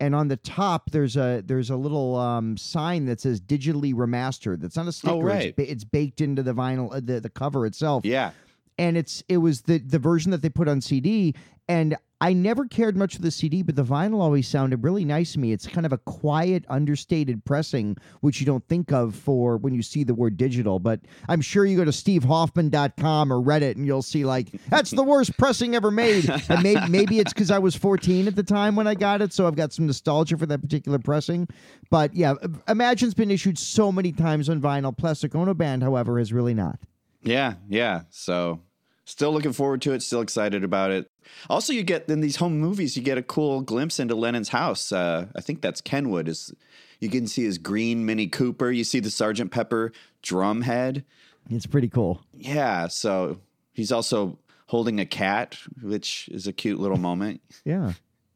and 0.00 0.14
on 0.14 0.28
the 0.28 0.36
top 0.36 0.90
there's 0.90 1.16
a 1.16 1.42
there's 1.46 1.70
a 1.70 1.76
little 1.76 2.16
um, 2.16 2.56
sign 2.56 3.06
that 3.06 3.20
says 3.20 3.40
digitally 3.40 3.94
remastered. 3.94 4.60
That's 4.60 4.76
not 4.76 4.88
a 4.88 4.92
sticker. 4.92 5.14
It's 5.30 5.44
right. 5.44 5.56
ba- 5.56 5.70
It's, 5.70 5.84
baked 5.84 6.20
into 6.20 6.42
the 6.42 6.52
vinyl, 6.54 6.94
uh, 6.94 7.00
the 7.02 7.20
the 7.20 7.30
cover 7.30 7.66
itself. 7.66 8.04
yeah. 8.04 8.32
And 8.76 8.96
it's 8.96 9.22
it 9.28 9.36
was 9.38 9.62
the 9.62 9.78
the 9.78 9.98
version 10.00 10.30
that 10.32 10.42
they 10.42 10.48
put 10.50 10.66
on 10.68 10.80
CD. 10.80 11.34
And 11.68 11.96
I 12.24 12.32
never 12.32 12.64
cared 12.64 12.96
much 12.96 13.16
for 13.16 13.20
the 13.20 13.30
CD, 13.30 13.60
but 13.60 13.76
the 13.76 13.84
vinyl 13.84 14.22
always 14.22 14.48
sounded 14.48 14.82
really 14.82 15.04
nice 15.04 15.34
to 15.34 15.38
me. 15.38 15.52
It's 15.52 15.66
kind 15.66 15.84
of 15.84 15.92
a 15.92 15.98
quiet, 15.98 16.64
understated 16.70 17.44
pressing, 17.44 17.98
which 18.22 18.40
you 18.40 18.46
don't 18.46 18.66
think 18.66 18.94
of 18.94 19.14
for 19.14 19.58
when 19.58 19.74
you 19.74 19.82
see 19.82 20.04
the 20.04 20.14
word 20.14 20.38
digital. 20.38 20.78
But 20.78 21.00
I'm 21.28 21.42
sure 21.42 21.66
you 21.66 21.76
go 21.76 21.84
to 21.84 21.90
stevehoffman.com 21.90 23.30
or 23.30 23.42
Reddit 23.42 23.76
and 23.76 23.84
you'll 23.84 24.00
see 24.00 24.24
like 24.24 24.48
that's 24.70 24.90
the 24.90 25.02
worst 25.02 25.36
pressing 25.36 25.74
ever 25.74 25.90
made. 25.90 26.26
And 26.48 26.62
maybe 26.62 26.80
maybe 26.88 27.18
it's 27.18 27.34
because 27.34 27.50
I 27.50 27.58
was 27.58 27.74
14 27.74 28.26
at 28.26 28.36
the 28.36 28.42
time 28.42 28.74
when 28.74 28.86
I 28.86 28.94
got 28.94 29.20
it, 29.20 29.34
so 29.34 29.46
I've 29.46 29.56
got 29.56 29.74
some 29.74 29.86
nostalgia 29.86 30.38
for 30.38 30.46
that 30.46 30.62
particular 30.62 30.98
pressing. 30.98 31.46
But 31.90 32.14
yeah, 32.14 32.36
uh, 32.42 32.48
Imagine's 32.68 33.12
been 33.12 33.30
issued 33.30 33.58
so 33.58 33.92
many 33.92 34.12
times 34.12 34.48
on 34.48 34.62
vinyl. 34.62 34.96
Plastic 34.96 35.34
Ono 35.34 35.52
Band, 35.52 35.82
however, 35.82 36.18
has 36.18 36.32
really 36.32 36.54
not. 36.54 36.78
Yeah, 37.20 37.56
yeah. 37.68 38.04
So 38.08 38.62
still 39.04 39.32
looking 39.32 39.52
forward 39.52 39.82
to 39.82 39.92
it, 39.92 40.02
still 40.02 40.20
excited 40.20 40.64
about 40.64 40.90
it. 40.90 41.10
Also, 41.48 41.72
you 41.72 41.82
get 41.82 42.08
in 42.08 42.20
these 42.20 42.36
home 42.36 42.58
movies, 42.58 42.96
you 42.96 43.02
get 43.02 43.18
a 43.18 43.22
cool 43.22 43.60
glimpse 43.60 43.98
into 43.98 44.14
Lennon's 44.14 44.48
house. 44.50 44.92
Uh, 44.92 45.26
I 45.34 45.40
think 45.40 45.60
that's 45.60 45.80
Kenwood. 45.80 46.28
Is 46.28 46.52
you 47.00 47.08
can 47.08 47.26
see 47.26 47.44
his 47.44 47.58
green 47.58 48.06
Mini 48.06 48.26
Cooper. 48.26 48.70
You 48.70 48.84
see 48.84 49.00
the 49.00 49.10
Sergeant 49.10 49.50
Pepper 49.50 49.92
drum 50.22 50.62
head. 50.62 51.04
It's 51.50 51.66
pretty 51.66 51.88
cool. 51.88 52.22
Yeah. 52.32 52.88
So 52.88 53.40
he's 53.72 53.92
also 53.92 54.38
holding 54.66 54.98
a 55.00 55.06
cat, 55.06 55.58
which 55.82 56.28
is 56.32 56.46
a 56.46 56.52
cute 56.52 56.80
little 56.80 56.96
moment. 56.96 57.40
Yeah. 57.64 57.92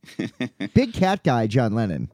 Big 0.75 0.93
cat 0.93 1.23
guy, 1.25 1.47
John 1.47 1.75
Lennon. 1.75 2.11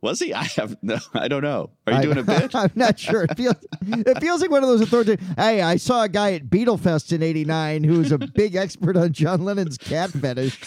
Was 0.00 0.18
he? 0.20 0.32
I 0.34 0.44
have 0.56 0.76
no. 0.82 0.98
I 1.14 1.28
don't 1.28 1.42
know. 1.42 1.70
Are 1.86 1.92
you 1.92 1.98
I- 1.98 2.02
doing 2.02 2.18
a 2.18 2.22
bit? 2.24 2.54
I'm 2.54 2.70
not 2.74 2.98
sure. 2.98 3.24
It 3.24 3.36
feels 3.36 3.54
it 3.82 4.20
feels 4.20 4.40
like 4.40 4.50
one 4.50 4.62
of 4.62 4.68
those 4.68 4.80
authoritative. 4.80 5.26
Hey, 5.36 5.60
I 5.62 5.76
saw 5.76 6.02
a 6.02 6.08
guy 6.08 6.32
at 6.32 6.46
Beatlefest 6.46 7.12
in 7.12 7.22
'89 7.22 7.84
who 7.84 7.98
was 7.98 8.12
a 8.12 8.18
big 8.18 8.56
expert 8.56 8.96
on 8.96 9.12
John 9.12 9.44
Lennon's 9.44 9.78
cat 9.78 10.10
fetish. 10.10 10.58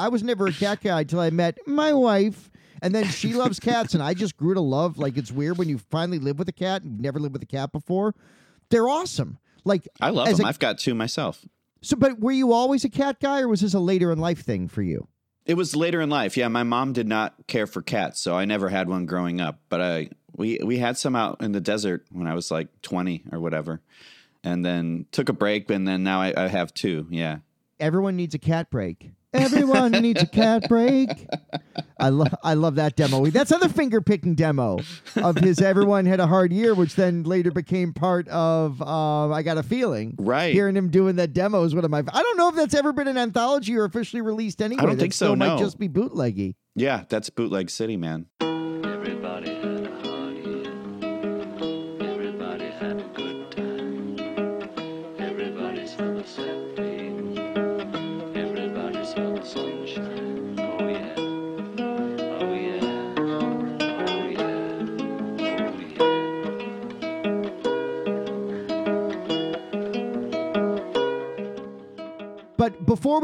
I 0.00 0.08
was 0.10 0.22
never 0.22 0.46
a 0.46 0.52
cat 0.52 0.80
guy 0.82 1.00
until 1.00 1.20
I 1.20 1.30
met 1.30 1.58
my 1.66 1.92
wife. 1.92 2.50
And 2.80 2.94
then 2.94 3.06
she 3.08 3.32
loves 3.34 3.58
cats, 3.58 3.94
and 3.94 4.00
I 4.02 4.14
just 4.14 4.36
grew 4.36 4.54
to 4.54 4.60
love. 4.60 4.98
Like 4.98 5.16
it's 5.16 5.32
weird 5.32 5.58
when 5.58 5.68
you 5.68 5.78
finally 5.78 6.20
live 6.20 6.38
with 6.38 6.48
a 6.48 6.52
cat 6.52 6.82
and 6.82 6.92
you've 6.92 7.00
never 7.00 7.18
lived 7.18 7.32
with 7.32 7.42
a 7.42 7.46
cat 7.46 7.72
before. 7.72 8.14
They're 8.70 8.88
awesome. 8.88 9.38
Like 9.64 9.88
I 10.00 10.10
love 10.10 10.28
them. 10.36 10.46
I've 10.46 10.60
got 10.60 10.78
two 10.78 10.94
myself. 10.94 11.44
So, 11.80 11.96
but 11.96 12.20
were 12.20 12.32
you 12.32 12.52
always 12.52 12.84
a 12.84 12.88
cat 12.88 13.20
guy, 13.20 13.40
or 13.40 13.48
was 13.48 13.60
this 13.60 13.74
a 13.74 13.80
later 13.80 14.10
in 14.12 14.18
life 14.18 14.40
thing 14.42 14.68
for 14.68 14.82
you? 14.82 15.08
It 15.46 15.54
was 15.54 15.74
later 15.74 16.00
in 16.00 16.10
life. 16.10 16.36
Yeah, 16.36 16.48
my 16.48 16.62
mom 16.62 16.92
did 16.92 17.08
not 17.08 17.34
care 17.46 17.66
for 17.66 17.80
cats, 17.80 18.20
so 18.20 18.36
I 18.36 18.44
never 18.44 18.68
had 18.68 18.88
one 18.88 19.06
growing 19.06 19.40
up. 19.40 19.60
But 19.68 19.80
I 19.80 20.10
we 20.36 20.58
we 20.62 20.78
had 20.78 20.98
some 20.98 21.16
out 21.16 21.42
in 21.42 21.52
the 21.52 21.60
desert 21.60 22.04
when 22.10 22.26
I 22.26 22.34
was 22.34 22.50
like 22.50 22.68
twenty 22.82 23.22
or 23.32 23.40
whatever, 23.40 23.80
and 24.44 24.64
then 24.64 25.06
took 25.10 25.28
a 25.28 25.32
break, 25.32 25.70
and 25.70 25.88
then 25.88 26.02
now 26.02 26.20
I, 26.20 26.34
I 26.36 26.48
have 26.48 26.74
two. 26.74 27.06
Yeah, 27.10 27.38
Everyone 27.80 28.16
needs 28.16 28.34
a 28.34 28.38
cat 28.38 28.70
break. 28.70 29.12
Everyone 29.34 29.92
needs 29.92 30.22
a 30.22 30.26
cat 30.26 30.68
break. 30.68 31.08
I 32.00 32.08
love 32.10 32.34
I 32.42 32.54
love 32.54 32.76
that 32.76 32.96
demo. 32.96 33.26
That's 33.26 33.50
another 33.50 33.68
finger 33.68 34.00
picking 34.00 34.34
demo 34.34 34.78
of 35.16 35.36
his 35.36 35.60
Everyone 35.60 36.06
Had 36.06 36.20
a 36.20 36.26
Hard 36.26 36.52
Year, 36.52 36.74
which 36.74 36.94
then 36.94 37.24
later 37.24 37.50
became 37.50 37.92
part 37.92 38.26
of 38.28 38.80
uh, 38.80 39.30
I 39.30 39.42
Got 39.42 39.58
a 39.58 39.62
Feeling. 39.62 40.14
Right. 40.18 40.54
Hearing 40.54 40.76
him 40.76 40.88
doing 40.90 41.16
that 41.16 41.32
demo 41.34 41.64
is 41.64 41.74
one 41.74 41.84
of 41.84 41.90
my 41.90 41.98
I 41.98 42.22
don't 42.22 42.36
know 42.38 42.48
if 42.48 42.54
that's 42.54 42.74
ever 42.74 42.92
been 42.92 43.08
an 43.08 43.18
anthology 43.18 43.76
or 43.76 43.84
officially 43.84 44.22
released 44.22 44.62
anyway. 44.62 44.82
I 44.82 44.86
don't 44.86 44.96
That 44.96 45.02
think 45.02 45.12
so, 45.12 45.26
still 45.26 45.36
might 45.36 45.58
just 45.58 45.78
be 45.78 45.88
bootleggy. 45.88 46.54
yeah. 46.74 47.04
That's 47.08 47.28
bootleg 47.28 47.68
city, 47.70 47.96
man. 47.96 48.26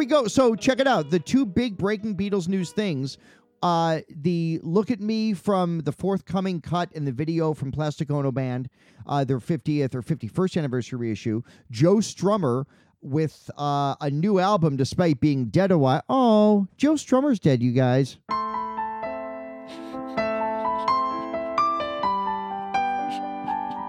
We 0.04 0.08
go, 0.08 0.26
so 0.28 0.54
check 0.54 0.80
it 0.80 0.86
out. 0.86 1.08
The 1.08 1.18
two 1.18 1.46
big 1.46 1.78
breaking 1.78 2.14
Beatles 2.16 2.46
news 2.46 2.72
things. 2.72 3.16
Uh, 3.62 4.00
the 4.10 4.60
look 4.62 4.90
at 4.90 5.00
me 5.00 5.32
from 5.32 5.78
the 5.80 5.92
forthcoming 5.92 6.60
cut 6.60 6.92
in 6.92 7.06
the 7.06 7.12
video 7.12 7.54
from 7.54 7.72
Plastic 7.72 8.10
Ono 8.10 8.30
Band, 8.30 8.68
uh, 9.06 9.24
their 9.24 9.38
50th 9.38 9.94
or 9.94 10.02
51st 10.02 10.58
anniversary 10.58 10.98
reissue. 10.98 11.40
Joe 11.70 11.96
Strummer 11.96 12.66
with 13.00 13.50
uh, 13.56 13.94
a 14.02 14.10
new 14.10 14.38
album 14.38 14.76
despite 14.76 15.20
being 15.20 15.46
dead 15.46 15.70
a 15.70 15.78
while. 15.78 16.02
Oh, 16.10 16.66
Joe 16.76 16.94
Strummer's 16.94 17.40
dead, 17.40 17.62
you 17.62 17.72
guys. 17.72 18.18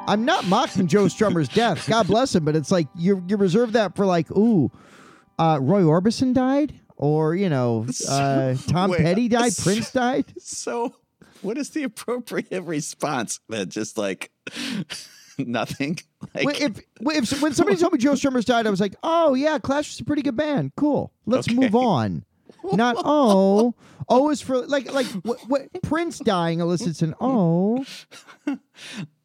I'm 0.08 0.24
not 0.24 0.46
mocking 0.48 0.88
Joe 0.88 1.06
Strummer's 1.06 1.50
death. 1.50 1.86
God 1.90 2.08
bless 2.08 2.34
him, 2.36 2.46
but 2.46 2.56
it's 2.56 2.72
like 2.72 2.88
you 2.96 3.22
you 3.28 3.36
reserve 3.36 3.74
that 3.74 3.98
for 3.98 4.06
like, 4.06 4.32
ooh, 4.32 4.72
uh, 5.38 5.60
Roy 5.62 5.82
Orbison 5.82 6.34
died, 6.34 6.74
or 6.98 7.36
you 7.36 7.50
know, 7.50 7.86
uh, 8.10 8.56
Tom 8.68 8.92
Wait, 8.92 9.02
Petty 9.02 9.28
died, 9.28 9.54
so- 9.54 9.64
Prince 9.64 9.92
died. 9.92 10.26
So, 10.40 10.96
what 11.42 11.58
is 11.58 11.70
the 11.72 11.84
appropriate 11.84 12.64
response? 12.64 13.40
That 13.50 13.70
just 13.70 13.98
like 13.98 14.32
nothing. 15.38 16.00
Like, 16.34 16.46
When- 16.46 16.56
if, 16.56 16.80
when- 17.00 17.16
if 17.24 17.42
when 17.42 17.54
somebody 17.54 17.78
told 17.78 17.94
me 17.94 18.00
Joe 18.00 18.14
Strummer's 18.14 18.46
died, 18.46 18.68
I 18.68 18.70
was 18.70 18.82
like, 18.82 18.96
oh 19.04 19.34
yeah, 19.34 19.60
Clash 19.60 19.90
was 19.90 20.00
a 20.00 20.06
pretty 20.06 20.22
good 20.22 20.38
band. 20.38 20.72
Cool, 20.76 21.12
let's 21.26 21.48
Okay. 21.48 21.56
move 21.56 21.76
on. 21.76 22.26
Not 22.74 22.96
oh, 23.00 23.76
oh 24.10 24.30
is 24.32 24.42
for 24.42 24.66
like 24.66 24.92
like 24.92 25.06
what, 25.24 25.40
what 25.48 25.68
Prince 25.84 26.18
dying 26.20 26.62
elicits 26.62 27.04
an 27.04 27.14
oh. 27.22 27.86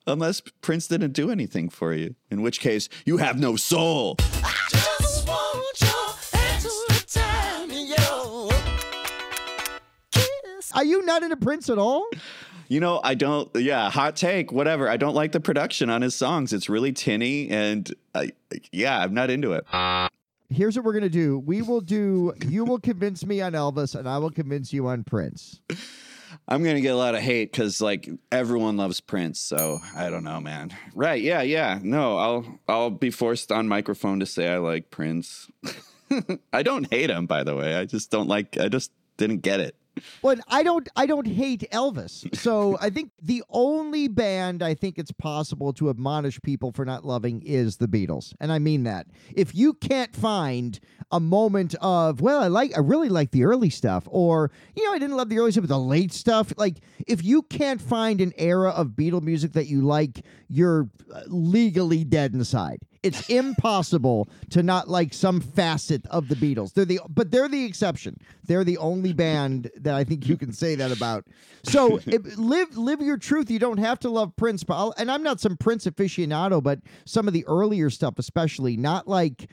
unless 0.06 0.42
Prince 0.60 0.88
didn't 0.88 1.12
do 1.12 1.30
anything 1.30 1.70
for 1.70 1.94
you, 1.94 2.16
in 2.30 2.42
which 2.42 2.60
case 2.60 2.90
you 3.06 3.16
have 3.16 3.38
no 3.38 3.56
soul. 3.56 4.16
Are 10.74 10.84
you 10.84 11.04
not 11.04 11.22
into 11.22 11.36
Prince 11.36 11.68
at 11.70 11.78
all? 11.78 12.06
You 12.68 12.78
know, 12.78 13.00
I 13.02 13.14
don't. 13.14 13.50
Yeah, 13.56 13.90
hot 13.90 14.14
take, 14.14 14.52
whatever. 14.52 14.88
I 14.88 14.96
don't 14.96 15.14
like 15.14 15.32
the 15.32 15.40
production 15.40 15.90
on 15.90 16.02
his 16.02 16.14
songs. 16.14 16.52
It's 16.52 16.68
really 16.68 16.92
tinny, 16.92 17.50
and 17.50 17.92
I, 18.14 18.30
yeah, 18.70 19.00
I'm 19.00 19.12
not 19.12 19.28
into 19.28 19.54
it. 19.54 19.64
Here's 20.48 20.76
what 20.76 20.84
we're 20.84 20.92
gonna 20.92 21.08
do. 21.08 21.38
We 21.38 21.62
will 21.62 21.80
do. 21.80 22.32
You 22.46 22.64
will 22.64 22.78
convince 22.78 23.26
me 23.26 23.40
on 23.40 23.52
Elvis, 23.52 23.96
and 23.96 24.08
I 24.08 24.18
will 24.18 24.30
convince 24.30 24.72
you 24.72 24.86
on 24.86 25.02
Prince. 25.02 25.60
I'm 26.46 26.62
gonna 26.62 26.80
get 26.80 26.94
a 26.94 26.96
lot 26.96 27.14
of 27.14 27.22
hate 27.22 27.50
because 27.50 27.80
like 27.80 28.08
everyone 28.30 28.76
loves 28.76 29.00
Prince, 29.00 29.40
so 29.40 29.80
I 29.96 30.10
don't 30.10 30.24
know, 30.24 30.40
man. 30.40 30.70
Right? 30.94 31.20
Yeah, 31.20 31.42
yeah. 31.42 31.80
No, 31.82 32.18
I'll 32.18 32.58
I'll 32.68 32.90
be 32.90 33.10
forced 33.10 33.50
on 33.50 33.66
microphone 33.68 34.20
to 34.20 34.26
say 34.26 34.48
I 34.48 34.58
like 34.58 34.90
Prince. 34.90 35.50
I 36.52 36.62
don't 36.62 36.88
hate 36.90 37.10
him, 37.10 37.26
by 37.26 37.44
the 37.44 37.56
way. 37.56 37.74
I 37.74 37.84
just 37.84 38.10
don't 38.10 38.28
like. 38.28 38.58
I 38.58 38.68
just 38.68 38.92
didn't 39.16 39.38
get 39.38 39.60
it. 39.60 39.76
But 40.22 40.40
I 40.48 40.62
don't 40.62 40.88
I 40.96 41.06
don't 41.06 41.26
hate 41.26 41.64
Elvis. 41.72 42.34
So 42.36 42.78
I 42.80 42.90
think 42.90 43.12
the 43.22 43.42
only 43.50 44.08
band 44.08 44.62
I 44.62 44.74
think 44.74 44.98
it's 44.98 45.12
possible 45.12 45.72
to 45.74 45.90
admonish 45.90 46.40
people 46.42 46.72
for 46.72 46.84
not 46.84 47.04
loving 47.04 47.42
is 47.42 47.76
the 47.76 47.88
Beatles. 47.88 48.34
And 48.40 48.52
I 48.52 48.58
mean 48.58 48.84
that. 48.84 49.06
If 49.34 49.54
you 49.54 49.74
can't 49.74 50.14
find 50.14 50.78
a 51.12 51.20
moment 51.20 51.74
of, 51.80 52.20
well, 52.20 52.42
I 52.42 52.48
like 52.48 52.76
I 52.76 52.80
really 52.80 53.08
like 53.08 53.30
the 53.30 53.44
early 53.44 53.70
stuff 53.70 54.04
or 54.10 54.50
you 54.74 54.84
know, 54.84 54.92
I 54.92 54.98
didn't 54.98 55.16
love 55.16 55.28
the 55.28 55.38
early 55.38 55.52
stuff 55.52 55.62
but 55.62 55.68
the 55.68 55.78
late 55.78 56.12
stuff, 56.12 56.52
like 56.56 56.76
if 57.06 57.24
you 57.24 57.42
can't 57.42 57.80
find 57.80 58.20
an 58.20 58.32
era 58.36 58.70
of 58.70 58.88
Beatle 58.88 59.22
music 59.22 59.52
that 59.52 59.66
you 59.66 59.82
like, 59.82 60.24
you're 60.48 60.88
uh, 61.14 61.22
legally 61.26 62.04
dead 62.04 62.34
inside. 62.34 62.80
It's 63.02 63.28
impossible 63.30 64.28
to 64.50 64.62
not 64.62 64.88
like 64.88 65.14
some 65.14 65.40
facet 65.40 66.06
of 66.08 66.28
the 66.28 66.34
Beatles. 66.34 66.74
They're 66.74 66.84
the 66.84 67.00
but 67.08 67.30
they're 67.30 67.48
the 67.48 67.64
exception. 67.64 68.18
They're 68.44 68.64
the 68.64 68.76
only 68.76 69.14
band 69.14 69.70
that 69.76 69.94
I 69.94 70.04
think 70.04 70.28
you 70.28 70.36
can 70.36 70.52
say 70.52 70.74
that 70.74 70.94
about. 70.94 71.24
So 71.62 71.98
if, 72.06 72.36
live 72.36 72.76
live 72.76 73.00
your 73.00 73.16
truth. 73.16 73.50
You 73.50 73.58
don't 73.58 73.78
have 73.78 73.98
to 74.00 74.10
love 74.10 74.36
Prince, 74.36 74.64
but 74.64 74.74
I'll, 74.74 74.94
and 74.98 75.10
I'm 75.10 75.22
not 75.22 75.40
some 75.40 75.56
Prince 75.56 75.86
aficionado, 75.86 76.62
but 76.62 76.80
some 77.06 77.26
of 77.26 77.32
the 77.32 77.46
earlier 77.46 77.88
stuff, 77.88 78.18
especially 78.18 78.76
not 78.76 79.08
like 79.08 79.48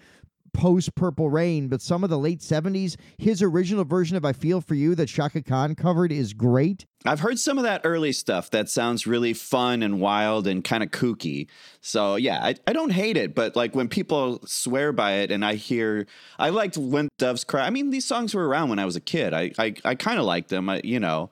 post 0.57 0.95
Purple 0.95 1.29
Rain, 1.29 1.67
but 1.67 1.83
some 1.83 2.03
of 2.03 2.09
the 2.09 2.17
late 2.17 2.39
70s. 2.39 2.95
His 3.19 3.43
original 3.43 3.85
version 3.85 4.17
of 4.17 4.25
I 4.25 4.33
Feel 4.33 4.59
For 4.59 4.73
You 4.73 4.95
that 4.95 5.07
Chaka 5.07 5.43
Khan 5.43 5.75
covered 5.75 6.11
is 6.11 6.33
great. 6.33 6.87
I've 7.05 7.19
heard 7.19 7.37
some 7.37 7.59
of 7.59 7.63
that 7.63 7.81
early 7.83 8.11
stuff 8.11 8.49
that 8.49 8.67
sounds 8.67 9.05
really 9.05 9.33
fun 9.33 9.83
and 9.83 10.01
wild 10.01 10.47
and 10.47 10.63
kind 10.63 10.81
of 10.81 10.89
kooky. 10.89 11.47
So 11.79 12.15
yeah, 12.15 12.43
I, 12.43 12.55
I 12.65 12.73
don't 12.73 12.89
hate 12.89 13.17
it, 13.17 13.35
but 13.35 13.55
like 13.55 13.75
when 13.75 13.87
people 13.87 14.41
swear 14.47 14.91
by 14.91 15.13
it 15.17 15.31
and 15.31 15.45
I 15.45 15.55
hear 15.55 16.07
I 16.39 16.49
liked 16.49 16.75
When 16.75 17.07
Doves 17.19 17.43
Cry. 17.43 17.65
I 17.65 17.69
mean, 17.69 17.91
these 17.91 18.05
songs 18.05 18.33
were 18.33 18.47
around 18.47 18.69
when 18.69 18.79
I 18.79 18.85
was 18.85 18.95
a 18.95 19.01
kid. 19.01 19.35
I 19.35 19.51
I, 19.59 19.75
I 19.85 19.93
kind 19.93 20.19
of 20.19 20.25
liked 20.25 20.49
them. 20.49 20.69
I 20.69 20.81
you 20.83 20.99
know. 20.99 21.29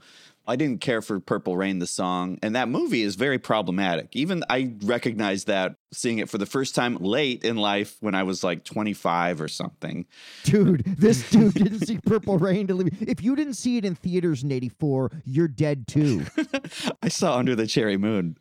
I 0.48 0.56
didn't 0.56 0.80
care 0.82 1.02
for 1.02 1.20
Purple 1.20 1.58
Rain, 1.58 1.80
the 1.80 1.88
song, 1.88 2.38
and 2.44 2.56
that 2.56 2.70
movie 2.70 3.02
is 3.02 3.16
very 3.16 3.40
problematic. 3.40 4.10
Even 4.16 4.44
I 4.50 4.74
recognized 4.84 5.48
that 5.48 5.76
seeing 5.92 6.20
it 6.20 6.30
for 6.30 6.38
the 6.38 6.46
first 6.46 6.76
time 6.76 6.98
late 6.98 7.44
in 7.44 7.56
life 7.58 7.98
when 8.00 8.14
I 8.16 8.24
was 8.24 8.44
like 8.44 8.64
25 8.64 9.42
or 9.42 9.48
something. 9.48 10.06
Dude, 10.44 10.84
this 10.86 11.30
dude 11.32 11.54
didn't 11.56 11.86
see 11.88 11.98
Purple 11.98 12.38
Rain 12.38 12.68
to 12.68 12.76
live. 12.76 12.90
If 13.02 13.24
you 13.24 13.36
didn't 13.36 13.54
see 13.56 13.78
it 13.78 13.86
in 13.86 13.96
theaters 13.96 14.44
in 14.44 14.52
84, 14.52 15.12
you're 15.26 15.48
dead 15.48 15.88
too. 15.88 16.26
I 17.02 17.08
saw 17.10 17.38
Under 17.38 17.56
the 17.56 17.66
Cherry 17.68 17.98
Moon. 17.98 18.38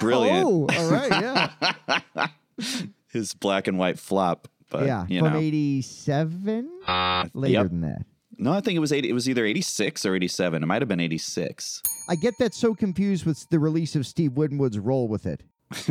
Brilliant. 0.00 0.44
Oh, 0.46 0.66
all 0.76 0.90
right, 0.90 1.10
yeah. 2.18 2.26
His 3.12 3.32
black 3.34 3.66
and 3.68 3.78
white 3.78 3.98
flop. 3.98 4.48
But, 4.70 4.84
yeah, 4.86 5.06
you 5.08 5.20
from 5.20 5.32
know. 5.32 5.38
87? 5.38 6.68
Uh, 6.86 7.24
Later 7.32 7.52
Yep. 7.54 7.68
than 7.70 7.80
that. 7.80 8.02
No, 8.38 8.52
I 8.52 8.60
think 8.60 8.76
it 8.76 8.80
was 8.80 8.92
80, 8.92 9.08
it 9.08 9.12
was 9.12 9.28
either 9.28 9.44
86 9.44 10.06
or 10.06 10.14
87. 10.14 10.62
It 10.62 10.66
might 10.66 10.80
have 10.80 10.88
been 10.88 11.00
86. 11.00 11.82
I 12.08 12.14
get 12.14 12.34
that 12.38 12.54
so 12.54 12.74
confused 12.74 13.26
with 13.26 13.48
the 13.50 13.58
release 13.58 13.96
of 13.96 14.06
Steve 14.06 14.34
Winwood's 14.34 14.78
Roll 14.78 15.08
with 15.08 15.26
It. 15.26 15.42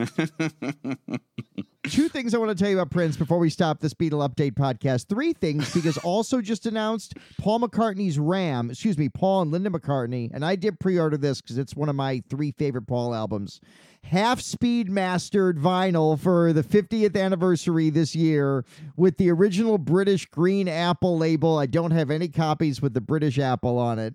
Two 1.83 2.09
things 2.09 2.33
I 2.33 2.37
want 2.37 2.49
to 2.49 2.55
tell 2.55 2.69
you 2.69 2.79
about 2.79 2.89
Prince 2.89 3.15
before 3.15 3.37
we 3.37 3.49
stop 3.49 3.79
this 3.79 3.93
Beatle 3.93 4.27
Update 4.27 4.55
podcast. 4.55 5.07
Three 5.07 5.33
things 5.33 5.73
because 5.73 5.97
also 5.99 6.41
just 6.41 6.65
announced 6.65 7.13
Paul 7.39 7.59
McCartney's 7.59 8.17
Ram, 8.17 8.71
excuse 8.71 8.97
me, 8.97 9.07
Paul 9.09 9.43
and 9.43 9.51
Linda 9.51 9.69
McCartney, 9.69 10.31
and 10.33 10.43
I 10.43 10.55
did 10.55 10.79
pre-order 10.79 11.17
this 11.17 11.41
because 11.41 11.57
it's 11.57 11.75
one 11.75 11.89
of 11.89 11.95
my 11.95 12.23
three 12.29 12.51
favorite 12.51 12.87
Paul 12.87 13.13
albums. 13.13 13.61
Half 14.09 14.39
speed 14.39 14.89
mastered 14.89 15.57
vinyl 15.57 16.17
for 16.17 16.53
the 16.53 16.63
50th 16.63 17.21
anniversary 17.21 17.89
this 17.89 18.15
year 18.15 18.63
with 18.95 19.17
the 19.17 19.29
original 19.29 19.77
British 19.77 20.25
green 20.27 20.69
apple 20.69 21.17
label. 21.17 21.57
I 21.59 21.65
don't 21.65 21.91
have 21.91 22.09
any 22.09 22.29
copies 22.29 22.81
with 22.81 22.93
the 22.93 23.01
British 23.01 23.37
apple 23.37 23.77
on 23.77 23.99
it. 23.99 24.13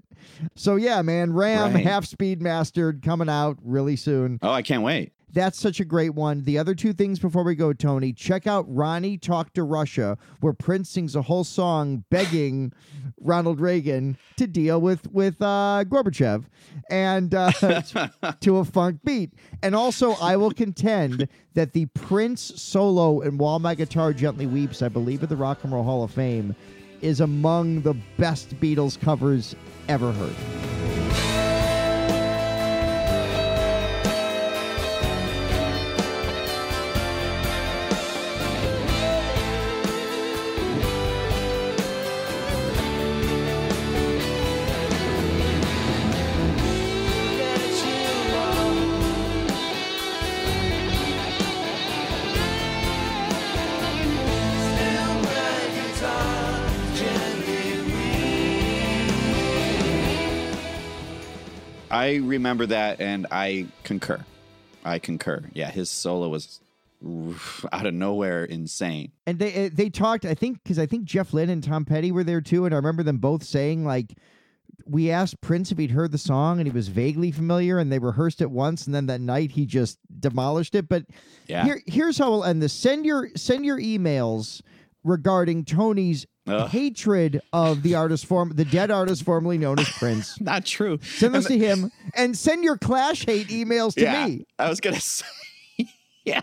So 0.54 0.76
yeah, 0.76 1.02
man, 1.02 1.34
Ram 1.34 1.74
Right. 1.74 1.84
half 1.84 2.06
speed 2.06 2.40
mastered 2.40 3.02
coming 3.02 3.28
out 3.28 3.58
really 3.62 3.96
soon. 3.96 4.38
Oh, 4.40 4.50
I 4.50 4.62
can't 4.62 4.82
wait. 4.82 5.12
That's 5.32 5.58
such 5.58 5.80
a 5.80 5.84
great 5.84 6.10
one. 6.10 6.44
The 6.44 6.58
other 6.58 6.74
two 6.74 6.92
things 6.92 7.18
before 7.18 7.42
we 7.42 7.54
go, 7.54 7.72
Tony, 7.72 8.12
check 8.12 8.46
out 8.46 8.66
Ronnie 8.68 9.16
Talk 9.16 9.54
to 9.54 9.62
Russia, 9.62 10.18
where 10.40 10.52
Prince 10.52 10.90
sings 10.90 11.16
a 11.16 11.22
whole 11.22 11.44
song 11.44 12.04
begging 12.10 12.72
Ronald 13.20 13.60
Reagan 13.60 14.18
to 14.36 14.46
deal 14.46 14.80
with 14.80 15.10
with 15.10 15.40
uh, 15.40 15.84
Gorbachev 15.86 16.44
and 16.90 17.34
uh, 17.34 17.50
to 18.40 18.58
a 18.58 18.64
funk 18.64 19.00
beat. 19.04 19.32
And 19.62 19.74
also, 19.74 20.12
I 20.12 20.36
will 20.36 20.52
contend 20.52 21.28
that 21.54 21.72
the 21.72 21.86
Prince 21.86 22.40
solo 22.60 23.20
in 23.20 23.38
While 23.38 23.58
My 23.58 23.74
Guitar 23.74 24.12
Gently 24.12 24.46
Weeps, 24.46 24.82
I 24.82 24.88
believe 24.88 25.22
at 25.22 25.28
the 25.28 25.36
Rock 25.36 25.64
and 25.64 25.72
Roll 25.72 25.84
Hall 25.84 26.04
of 26.04 26.10
Fame, 26.10 26.54
is 27.00 27.20
among 27.20 27.82
the 27.82 27.94
best 28.16 28.50
Beatles 28.60 29.00
covers 29.00 29.56
ever 29.88 30.12
heard. 30.12 30.91
I 61.92 62.16
remember 62.16 62.66
that 62.66 63.00
and 63.00 63.26
I 63.30 63.66
concur. 63.84 64.24
I 64.84 64.98
concur. 64.98 65.42
Yeah, 65.52 65.70
his 65.70 65.90
solo 65.90 66.28
was 66.28 66.58
out 67.72 67.86
of 67.86 67.94
nowhere 67.94 68.44
insane. 68.44 69.12
And 69.26 69.38
they 69.38 69.66
uh, 69.66 69.70
they 69.72 69.90
talked, 69.90 70.24
I 70.24 70.34
think, 70.34 70.62
because 70.62 70.78
I 70.78 70.86
think 70.86 71.04
Jeff 71.04 71.32
Lynne 71.32 71.50
and 71.50 71.62
Tom 71.62 71.84
Petty 71.84 72.10
were 72.10 72.24
there 72.24 72.40
too, 72.40 72.64
and 72.64 72.74
I 72.74 72.76
remember 72.76 73.02
them 73.02 73.18
both 73.18 73.44
saying 73.44 73.84
like, 73.84 74.14
we 74.86 75.10
asked 75.10 75.40
Prince 75.40 75.70
if 75.70 75.78
he'd 75.78 75.92
heard 75.92 76.10
the 76.10 76.18
song, 76.18 76.58
and 76.58 76.66
he 76.66 76.72
was 76.72 76.88
vaguely 76.88 77.30
familiar, 77.30 77.78
and 77.78 77.92
they 77.92 77.98
rehearsed 78.00 78.40
it 78.40 78.50
once, 78.50 78.86
and 78.86 78.94
then 78.94 79.06
that 79.06 79.20
night 79.20 79.52
he 79.52 79.64
just 79.66 79.98
demolished 80.18 80.74
it. 80.74 80.88
But 80.88 81.04
Yeah. 81.46 81.64
here, 81.64 81.82
here's 81.86 82.18
how 82.18 82.30
we'll 82.30 82.44
end 82.44 82.62
this: 82.62 82.72
send 82.72 83.04
your 83.04 83.28
send 83.36 83.64
your 83.64 83.78
emails 83.78 84.62
regarding 85.04 85.64
Tony's 85.64 86.26
Ugh. 86.46 86.68
hatred 86.68 87.40
of 87.52 87.82
the 87.82 87.94
artist 87.94 88.26
form, 88.26 88.52
the 88.54 88.64
dead 88.64 88.90
artist 88.90 89.24
formerly 89.24 89.58
known 89.58 89.78
as 89.78 89.88
Prince. 89.90 90.40
Not 90.40 90.64
true. 90.64 90.98
Send 91.02 91.34
those 91.34 91.46
to 91.46 91.56
him, 91.56 91.92
and 92.14 92.36
send 92.36 92.64
your 92.64 92.76
Clash 92.76 93.24
hate 93.24 93.48
emails 93.48 93.94
to 93.94 94.02
yeah, 94.02 94.26
me. 94.26 94.46
I 94.58 94.68
was 94.68 94.80
gonna 94.80 95.00
say, 95.00 95.26
yeah, 96.24 96.42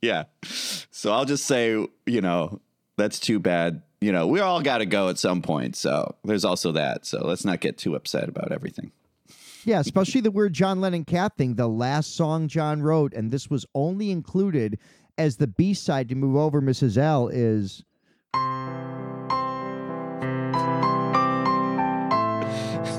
yeah. 0.00 0.24
So 0.44 1.12
I'll 1.12 1.24
just 1.24 1.46
say, 1.46 1.86
you 2.06 2.20
know, 2.20 2.60
that's 2.96 3.18
too 3.18 3.40
bad. 3.40 3.82
You 4.00 4.12
know, 4.12 4.26
we 4.26 4.40
all 4.40 4.60
got 4.60 4.78
to 4.78 4.86
go 4.86 5.08
at 5.08 5.18
some 5.18 5.40
point. 5.40 5.76
So 5.76 6.14
there's 6.24 6.44
also 6.44 6.72
that. 6.72 7.06
So 7.06 7.26
let's 7.26 7.44
not 7.44 7.60
get 7.60 7.78
too 7.78 7.94
upset 7.94 8.28
about 8.28 8.52
everything. 8.52 8.92
Yeah, 9.64 9.80
especially 9.80 10.20
the 10.20 10.30
weird 10.30 10.52
John 10.52 10.82
Lennon 10.82 11.06
cat 11.06 11.36
thing. 11.38 11.54
The 11.54 11.68
last 11.68 12.14
song 12.14 12.48
John 12.48 12.82
wrote, 12.82 13.14
and 13.14 13.30
this 13.30 13.48
was 13.48 13.64
only 13.74 14.10
included 14.10 14.78
as 15.16 15.36
the 15.36 15.46
B 15.46 15.72
side 15.72 16.10
to 16.10 16.14
move 16.14 16.36
over 16.36 16.60
Mrs. 16.60 16.98
L 16.98 17.28
is 17.28 17.82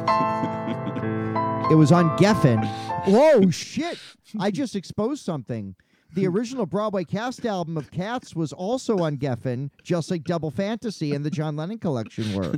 It 1.72 1.74
was 1.76 1.92
on 1.92 2.16
Geffen. 2.20 2.64
Whoa, 3.08 3.50
shit. 3.52 3.98
I 4.40 4.52
just 4.52 4.76
exposed 4.76 5.26
something. 5.26 5.74
The 6.14 6.28
original 6.28 6.68
Broadway 6.68 7.04
cast 7.06 7.44
album 7.44 7.76
of 7.76 7.90
Cats 7.90 8.36
was 8.36 8.54
also 8.54 9.00
on 9.00 9.18
Geffen, 9.18 9.72
just 9.84 10.12
like 10.12 10.24
Double 10.26 10.52
Fantasy 10.52 11.16
and 11.16 11.26
the 11.26 11.32
John 11.32 11.56
Lennon 11.56 11.80
collection 11.80 12.36
were. 12.36 12.54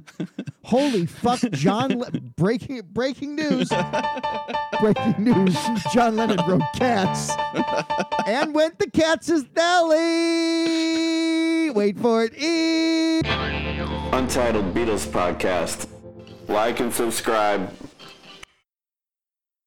Holy 0.64 1.06
fuck, 1.06 1.40
John 1.52 1.98
Le- 2.00 2.12
breaking 2.36 2.82
breaking 2.92 3.36
news. 3.36 3.70
breaking 4.82 5.16
news. 5.18 5.56
John 5.94 6.18
Lennon 6.18 6.40
wrote 6.46 6.62
Cats 6.76 7.32
and 8.28 8.54
went 8.54 8.78
to 8.80 8.90
Cats' 8.92 9.44
belly. 9.46 10.02
Wait 11.72 11.98
for 11.98 12.26
it. 12.26 12.34
E- 12.38 13.22
Untitled 14.12 14.74
Beatles 14.76 15.08
Podcast. 15.08 15.88
Like 16.48 16.80
and 16.80 16.94
subscribe. 16.94 17.74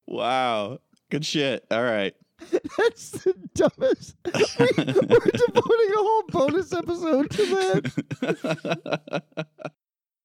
Wow, 0.07 0.79
good 1.11 1.25
shit. 1.25 1.65
All 1.71 1.83
right. 1.83 2.15
That's 2.79 3.11
the 3.11 3.35
dumbest. 3.55 4.17
We, 4.25 4.33
we're 4.77 4.85
devoting 4.95 5.91
a 5.93 5.99
whole 5.99 6.23
bonus 6.31 6.73
episode 6.73 7.31
to 7.31 7.47
that. 7.47 9.23